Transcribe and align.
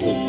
Oh. 0.00 0.27